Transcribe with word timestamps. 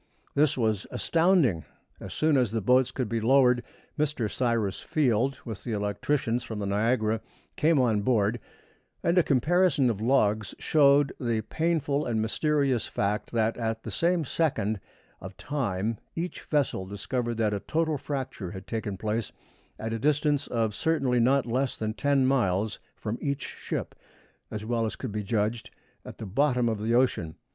This 0.33 0.57
was 0.57 0.87
astounding. 0.89 1.63
As 1.99 2.11
soon 2.11 2.35
as 2.35 2.49
the 2.49 2.59
boats 2.59 2.89
could 2.89 3.07
be 3.07 3.21
lowered, 3.21 3.61
Mr. 3.99 4.27
Cyrus 4.31 4.79
Field, 4.81 5.39
with 5.45 5.63
the 5.63 5.73
electricians 5.73 6.43
from 6.43 6.57
the 6.57 6.65
Niagara, 6.65 7.21
came 7.55 7.79
on 7.79 8.01
board, 8.01 8.39
and 9.03 9.15
a 9.15 9.21
comparison 9.21 9.91
of 9.91 10.01
logs 10.01 10.55
showed 10.57 11.13
the 11.19 11.41
painful 11.41 12.07
and 12.07 12.19
mysterious 12.19 12.87
fact 12.87 13.31
that 13.33 13.57
at 13.57 13.83
the 13.83 13.91
same 13.91 14.25
second 14.25 14.79
of 15.19 15.37
time 15.37 15.99
each 16.15 16.41
vessel 16.45 16.87
discovered 16.87 17.37
that 17.37 17.53
a 17.53 17.59
total 17.59 17.99
fracture 17.99 18.49
had 18.49 18.65
taken 18.65 18.97
place 18.97 19.31
at 19.77 19.93
a 19.93 19.99
distance 19.99 20.47
of 20.47 20.73
certainly 20.73 21.19
not 21.19 21.45
less 21.45 21.77
than 21.77 21.93
ten 21.93 22.25
miles 22.25 22.79
from 22.95 23.19
each 23.21 23.43
ship, 23.45 23.93
as 24.49 24.65
well 24.65 24.83
as 24.87 24.95
could 24.95 25.11
be 25.11 25.21
judged, 25.21 25.69
at 26.03 26.17
the 26.17 26.25
bottom 26.25 26.67
of 26.67 26.81
the 26.81 26.95
ocean. 26.95 27.35